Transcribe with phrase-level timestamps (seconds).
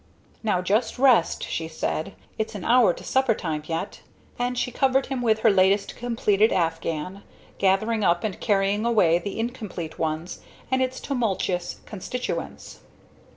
[0.41, 2.15] "Now, just rest," she said.
[2.39, 4.01] "It's an hour to supper time yet!"
[4.39, 7.21] And she covered him with her latest completed afghan,
[7.59, 10.27] gathering up and carrying away the incomplete one
[10.71, 12.79] and its tumultuous constituents.